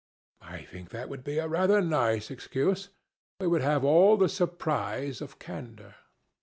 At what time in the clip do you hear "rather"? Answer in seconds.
1.47-1.79